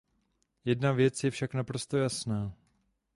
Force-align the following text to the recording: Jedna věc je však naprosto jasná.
Jedna 0.65 0.91
věc 0.91 1.23
je 1.23 1.31
však 1.31 1.53
naprosto 1.53 1.97
jasná. 1.97 2.53